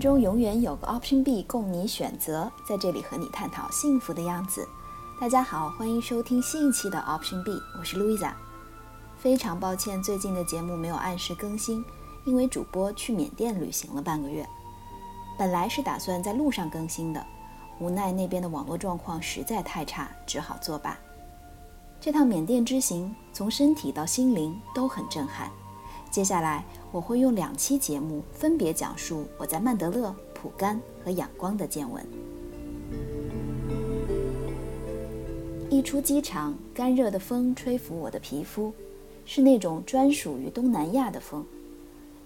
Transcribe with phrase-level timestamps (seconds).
[0.00, 4.66] 中永远有个 Option B 供你选择，在这里和你探讨幸福的样子。
[5.20, 8.32] 大家好，欢迎收听新一期的 Option B，我是 Louisa。
[9.18, 11.84] 非常抱歉，最近的节目没有按时更新，
[12.24, 14.48] 因为主播去缅甸旅行了半个月。
[15.38, 17.22] 本来是打算在路上更新的，
[17.78, 20.96] 无奈那边的网络状况实在太差，只好作罢。
[22.00, 25.50] 这趟缅甸之行，从身体到心灵都很震撼。
[26.10, 32.04] 接下来我会用两期节目分别讲述我在曼德勒、普甘和仰光的见闻。
[35.70, 38.72] 一出机场，干热的风吹拂我的皮肤，
[39.24, 41.46] 是那种专属于东南亚的风。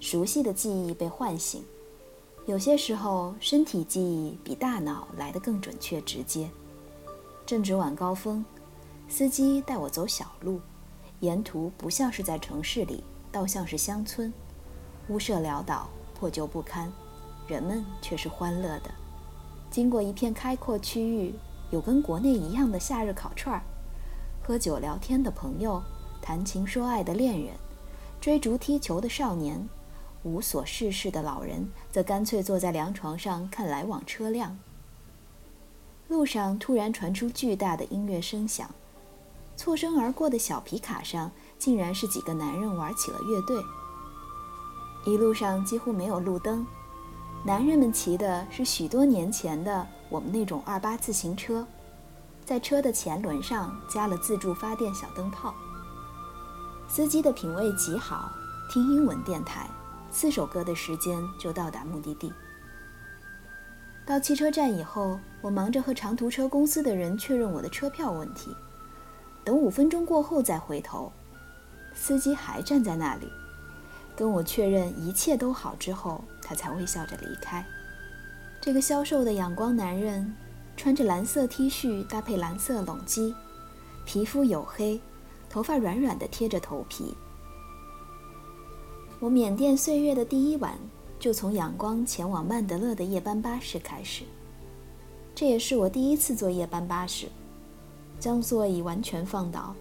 [0.00, 1.62] 熟悉的记忆被唤醒，
[2.46, 6.48] 有些时候身体记忆比大脑来得更准确直接。
[7.44, 8.42] 正值晚高峰，
[9.08, 10.58] 司机带我走小路，
[11.20, 13.04] 沿途不像是在城市里。
[13.34, 14.32] 倒像是乡村，
[15.08, 16.88] 屋舍潦倒，破旧不堪，
[17.48, 18.94] 人们却是欢乐的。
[19.72, 21.34] 经过一片开阔区域，
[21.72, 23.62] 有跟国内一样的夏日烤串儿，
[24.40, 25.82] 喝酒聊天的朋友，
[26.22, 27.54] 谈情说爱的恋人，
[28.20, 29.68] 追逐踢球的少年，
[30.22, 34.56] 无所事事的老人，则干脆坐在凉床上看来往车辆。
[36.06, 38.72] 路上突然传出巨大的音乐声响，
[39.56, 41.32] 错身而过的小皮卡上。
[41.64, 43.64] 竟然是几个男人玩起了乐队。
[45.06, 46.66] 一路上几乎没有路灯，
[47.42, 51.66] 男人们骑的是许多年前的我们那种二八自行车，
[52.44, 55.54] 在车的前轮上加了自助发电小灯泡。
[56.86, 58.30] 司机的品味极好，
[58.70, 59.66] 听英文电台，
[60.10, 62.30] 四首歌的时间就到达目的地。
[64.04, 68.54] 到汽车站以后，我忙着和长途车公司的人确认我的车票问题，
[69.42, 71.10] 等五分钟过后再回头。
[71.94, 73.28] 司机还站在那里，
[74.16, 77.64] 跟我确认一切都好之后，他才微笑着离开。
[78.60, 80.34] 这个消瘦的阳光男人，
[80.76, 83.34] 穿着蓝色 T 恤搭配蓝色拢基，
[84.04, 85.00] 皮肤黝黑，
[85.48, 87.14] 头发软软的贴着头皮。
[89.20, 90.78] 我缅甸岁月的第一晚，
[91.18, 94.24] 就从仰光前往曼德勒的夜班巴士开始。
[95.34, 97.28] 这也是我第一次坐夜班巴士，
[98.18, 99.74] 将座椅完全放倒。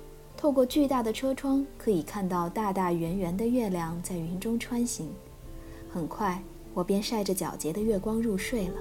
[0.43, 5.09] 透过巨大的车窗，可以看到大大圆圆的月亮在云中穿行。
[5.89, 6.43] 很快，
[6.73, 8.73] 我便晒着皎洁的月光入睡了。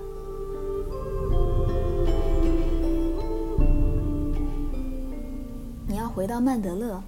[5.87, 7.01] 你要回到曼德勒，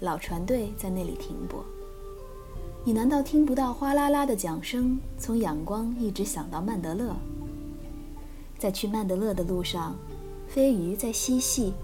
[0.00, 1.62] 老船队在那里停泊。
[2.82, 7.14] 你难道听不到哗啦啦的桨声从仰光一直响到曼德勒？
[8.58, 9.94] 在去曼德勒的路上，
[10.48, 11.74] 飞鱼在嬉戏。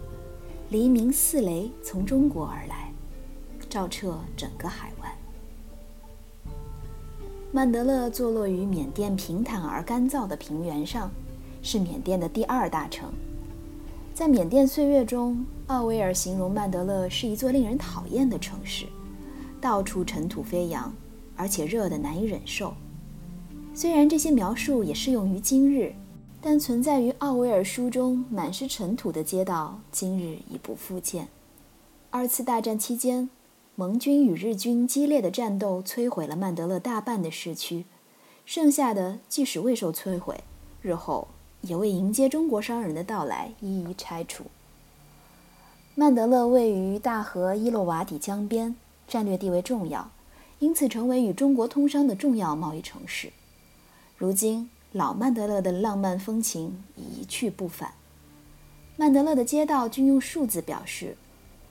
[0.72, 2.90] 黎明似雷从中国而来，
[3.68, 5.12] 照彻整个海湾。
[7.52, 11.10] 曼德勒坐落于缅甸平坦而干燥的平原上，
[11.60, 13.12] 是缅甸的第二大城。
[14.14, 18.86] 在缅甸岁月中，奥威尔形容曼德勒是一座令人讨厌的城市，
[19.60, 20.90] 到处尘土飞扬，
[21.36, 22.72] 而且热得难以忍受。
[23.74, 25.94] 虽然这些描述也适用于今日。
[26.44, 31.28] 但存在于奥威尔书中满是尘土的街道，今日已不复见。
[32.10, 33.30] 二次大战期间，
[33.76, 37.84] 盟军与日军激烈的战斗摧毁了曼德勒大半的市区，
[38.44, 40.42] 剩下的即使未受摧毁，
[40.82, 41.28] 日后
[41.60, 44.46] 也为迎接中国商人的到来一一拆除。
[45.94, 48.74] 曼德勒位于大河伊洛瓦底江边，
[49.06, 50.10] 战略地位重要，
[50.58, 53.30] 因此成为与中国通商的重要贸易城市。
[54.18, 54.68] 如今。
[54.92, 57.94] 老曼德勒的浪漫风情一去不返，
[58.98, 61.16] 曼德勒的街道均用数字表示，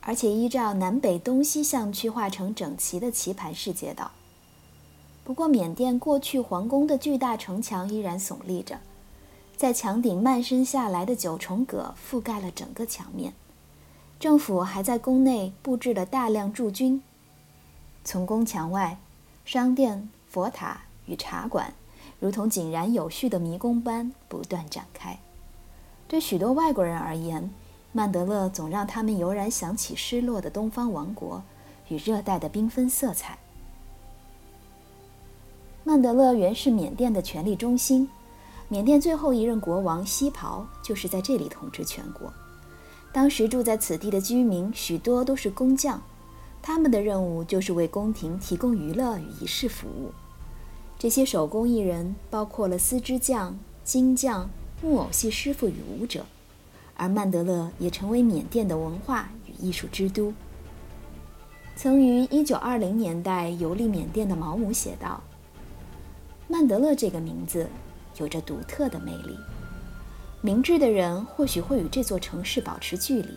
[0.02, 4.10] 而且依照南北东西向区划成整齐的棋盘式街道。
[5.24, 8.80] 不过，缅甸过去皇宫的巨大城墙依然耸立着，
[9.56, 13.34] 在墙顶漫伸下来的九重葛覆盖了整个墙面。
[14.20, 17.04] 政府还在宫内布置了大量驻军。
[18.04, 19.00] 从宫墙外，
[19.46, 21.72] 商店、佛塔与茶馆。
[22.22, 25.18] 如同井然有序的迷宫般不断展开。
[26.08, 27.50] 对许多外国人而言，
[27.92, 31.42] 曼德勒总让他们油然想起失落的东方王国
[31.88, 33.40] 与热带的缤纷色彩。
[35.84, 38.08] 曼德勒原是缅甸的权力中心，
[38.68, 42.32] 缅甸最后一任国王西袍就是在这里统治全国。
[43.12, 46.00] 当时住在此地的居民许多都是工匠，
[46.62, 50.12] 他们的任务就是为宫廷提供娱乐与仪式服务。
[51.02, 54.48] 这些手工艺人包括了丝织匠、金匠、
[54.84, 56.24] 木偶戏师傅与舞者，
[56.96, 60.32] 而曼德勒也成为缅甸的文化与艺术之都。
[61.76, 65.20] 曾于1920年代游历缅甸的毛姆写道
[66.48, 67.68] ：“曼德勒这个名字
[68.20, 69.36] 有着独特的魅力。
[70.42, 73.30] 明智的人或许会与这座城市保持距离，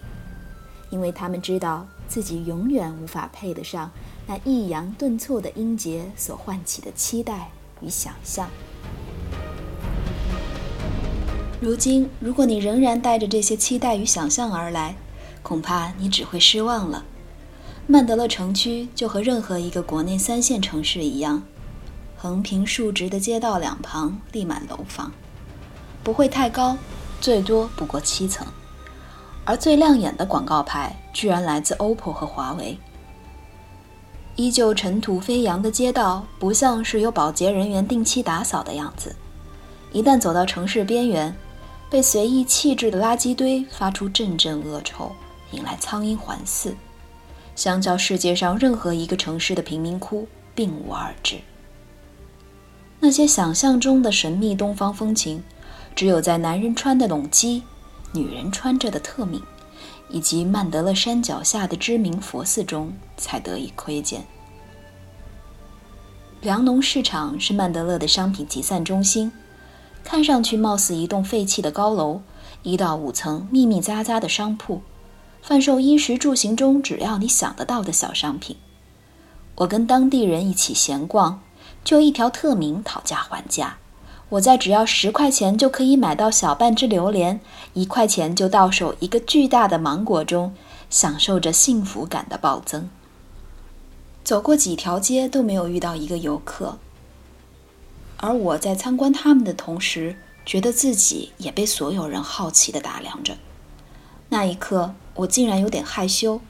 [0.91, 3.91] 因为他们知道自己永远无法配得上
[4.29, 7.51] 那抑扬顿挫的音节所唤起的期待
[7.81, 8.49] 与想象。
[11.61, 14.95] 如今，如果你仍然带着这些期待与想象而来，
[15.43, 17.05] 恐怕你只会失望了。
[17.89, 21.43] 曼德勒城区就和任何一个国内三线城市一样，
[22.17, 25.11] 横平竖直的街道两旁立满楼房，
[26.05, 26.79] 不会太高。
[27.21, 28.47] 最多不过七层，
[29.45, 32.79] 而最亮眼的广告牌居然来自 OPPO 和华为。
[34.37, 39.15] 依旧尘土飞扬的街道，不像是有保洁人员定期打扫的样子。
[39.93, 41.35] 一旦走到城市边缘，
[41.89, 45.13] 被随意弃置的垃圾堆发出阵阵恶臭，
[45.53, 46.75] 引来苍蝇环伺，
[47.55, 51.37] 相较世界上任何一个城市的贫民窟，并无二致。
[53.01, 55.43] 那些想象中的神秘东方风情。
[55.97, 57.63] 只有在男人穿的拢基，
[58.15, 59.43] 女人穿着的特敏，
[60.09, 64.25] 以及曼德勒山脚下的知名佛寺中才得以窥见。
[66.41, 69.33] 粮农市场是曼德勒的商品集散中心，
[70.05, 72.21] 看上去貌似一栋废弃的高楼，
[72.63, 74.83] 一到五层密密匝匝的商铺，
[75.43, 78.57] 贩售衣食住行中只要你想得到的小商品。
[79.57, 81.41] 我跟当地人一起闲逛，
[81.83, 83.79] 就一条特敏讨价还价。
[84.35, 87.41] 我在只要十块钱就可以买到小半只榴莲，
[87.73, 90.53] 一块钱就到手一个巨大的芒果中，
[90.91, 92.91] 享受着幸福感的暴增。
[94.25, 96.79] 走过几条街都没有遇到一个游客，
[98.17, 103.37] 而我在参观他们的同时，觉得自己也被所有人好奇地打量着。
[104.31, 106.41] 那一刻，我竟然有点害羞。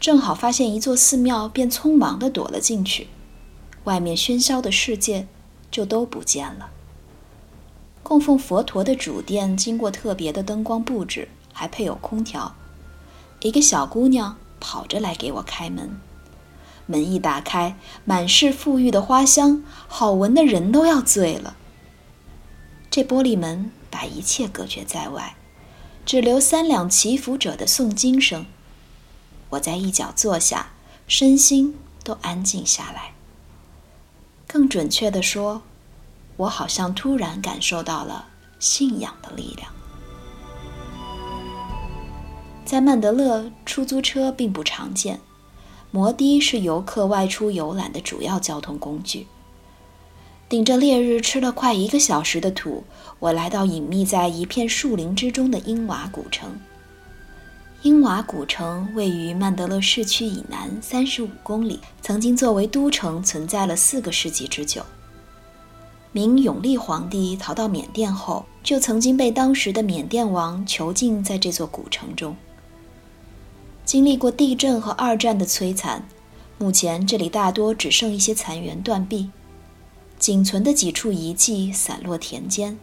[0.00, 3.08] 正好发现一座寺庙，便匆忙地躲了进去，
[3.84, 5.26] 外面喧嚣的世界
[5.70, 6.70] 就都不见了。
[8.08, 12.54] 供奉佛陀的主殿经过特别的灯光布置，还配有空调。
[13.40, 15.98] 一个小姑娘跑着来给我开门，
[16.86, 21.56] 门一打开，满是馥郁的花香，好闻的人都要醉了。
[22.88, 25.34] 这玻璃门把一切隔绝在外，
[26.04, 28.46] 只留三两祈福者的诵经声。
[29.50, 30.70] 我在一角坐下，
[31.08, 33.14] 身心都安静下来。
[34.46, 35.62] 更准确地说。
[36.36, 38.26] 我好像突然感受到了
[38.58, 39.70] 信仰的力量。
[42.64, 45.20] 在曼德勒，出租车并不常见，
[45.90, 49.26] 摩的是游客外出游览的主要交通工具。
[50.48, 52.84] 顶着烈日吃了快一个小时的土，
[53.18, 56.58] 我来到隐秘在一片树林之中的英瓦古城。
[57.82, 64.84] 英瓦古城位于曼德勒市区以南三十五公里，曾经作为都城存在了四个世纪之久。
[66.16, 72.34] 明永历皇帝逃到缅甸后，就曾经被当时的缅甸王囚禁在这座古城中。
[73.84, 76.08] 经历过地震和二战的摧残，
[76.56, 79.28] 目前这里大多只剩一些残垣断壁，
[80.18, 82.78] 仅存的几处遗迹散落田间，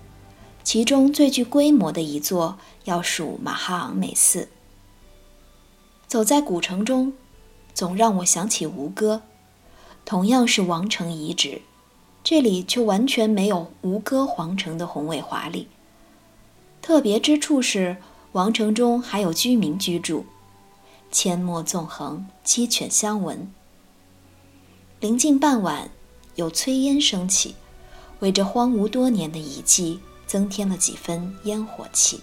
[0.63, 4.47] 其中最具规模的一座要数马哈昂美寺。
[6.05, 7.13] 走在古城中，
[7.73, 9.23] 总让我想起吴哥，
[10.05, 11.63] 同样是王城遗址。
[12.23, 15.67] 这里却完全没有吴哥皇城的宏伟华丽。
[16.81, 17.97] 特别之处是，
[18.31, 20.25] 王城中还有居民居住，
[21.11, 23.51] 阡陌纵横，鸡犬相闻。
[25.01, 25.89] 临近傍晚，
[26.35, 27.55] 有炊烟升起，
[28.19, 32.21] 为这荒芜多年的遗迹增添了几分烟火气。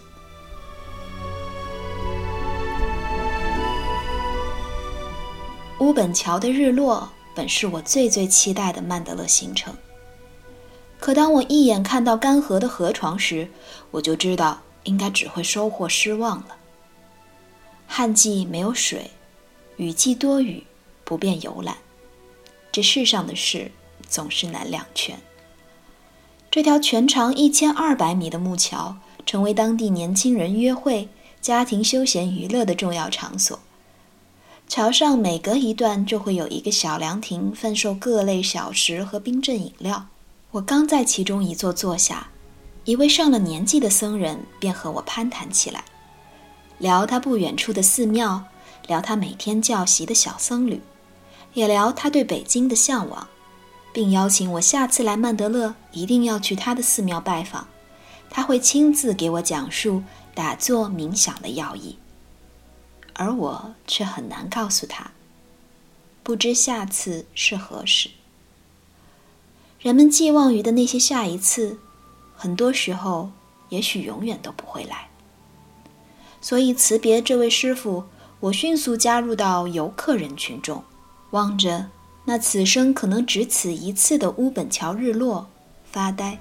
[5.78, 9.74] 乌本桥的日落本是我最最期待的曼德勒行程。
[11.00, 13.48] 可当我一眼看到干涸的河床时，
[13.90, 16.56] 我就知道应该只会收获失望了。
[17.86, 19.10] 旱季没有水，
[19.76, 20.64] 雨季多雨，
[21.02, 21.78] 不便游览。
[22.70, 23.72] 这世上的事
[24.08, 25.18] 总是难两全。
[26.50, 31.08] 这条全长一千二百米的木桥，成为当地年轻人约会、
[31.40, 33.58] 家庭休闲娱乐的重要场所。
[34.68, 40.06] 桥上每隔一段就会有一个小凉亭，贩售各类小食和冰镇饮料。
[40.52, 42.28] 我刚在其中一座坐下，
[42.84, 45.84] 一位上了年纪的僧人便和我攀谈起来，
[46.78, 48.42] 聊他不远处的寺庙，
[48.88, 50.82] 聊他每天教习的小僧侣，
[51.54, 53.28] 也聊他对北京的向往，
[53.92, 57.68] 并邀请我下次来曼德勒一定要去他的寺庙拜访，
[58.28, 60.02] 他会亲自给我讲述
[60.34, 61.96] 打坐冥想的要义。
[63.14, 65.12] 而我却很难告诉他，
[66.24, 68.10] 不知下次是何时。
[69.80, 71.78] 人们寄望于的那些下一次，
[72.36, 73.30] 很多时候
[73.70, 75.08] 也许永远都不会来。
[76.42, 78.04] 所以辞别这位师傅，
[78.40, 80.84] 我迅速加入到游客人群中，
[81.30, 81.86] 望着
[82.26, 85.48] 那此生可能只此一次的乌本桥日落
[85.90, 86.38] 发呆。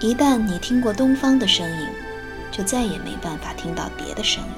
[0.00, 1.86] 一旦你听过东方的声音，
[2.50, 4.50] 就再也没办法听到别的声音。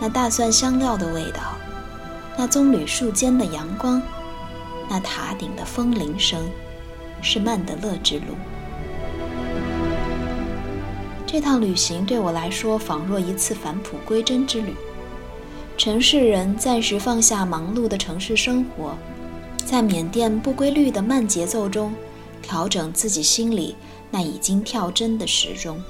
[0.00, 1.56] 那大蒜香料的味道。
[2.36, 4.00] 那棕榈树间的阳光，
[4.88, 6.48] 那塔顶的风铃声，
[7.20, 8.34] 是曼德勒之路。
[11.26, 14.74] 这趟旅行对我来说，仿若一次返璞归真之旅。
[15.76, 18.96] 城市人暂时放下忙碌的城市生活，
[19.64, 21.94] 在缅甸不规律的慢节奏中，
[22.42, 23.76] 调整自己心里
[24.10, 25.80] 那已经跳针的时钟。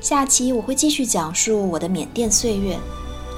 [0.00, 2.76] 下期我会继续讲述我的缅甸岁月。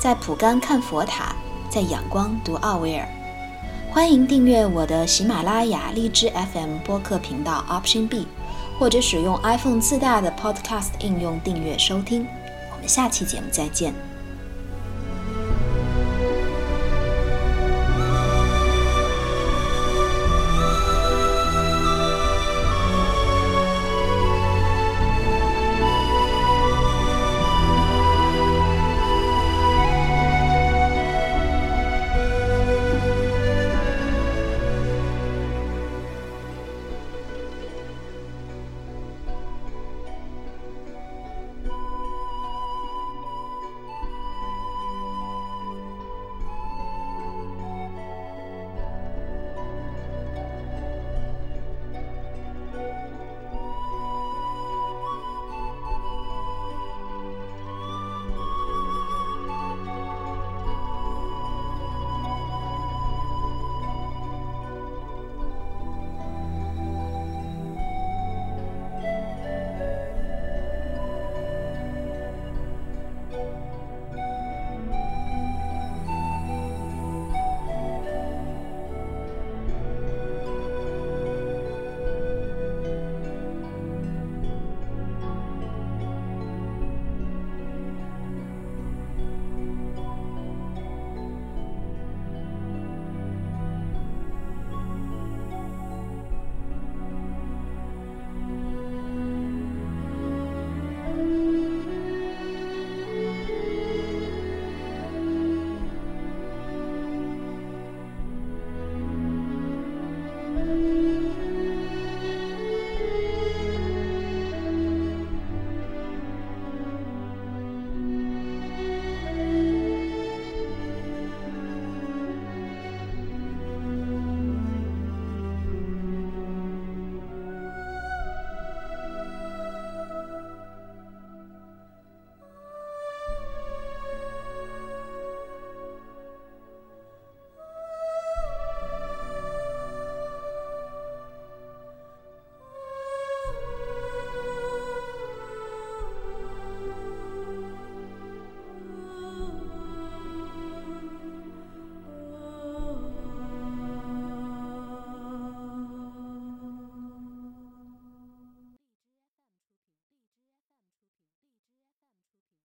[0.01, 1.37] 在普甘看佛塔，
[1.69, 3.07] 在仰光读奥威尔。
[3.91, 8.27] 欢迎订阅我的喜马拉雅荔枝 FM 播客频道 Option B，
[8.79, 12.27] 或者使用 iPhone 自带的 Podcast 应用订阅收听。
[12.73, 13.93] 我们下期节目再见。